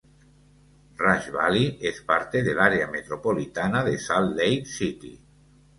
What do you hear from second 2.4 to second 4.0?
del área metropolitana de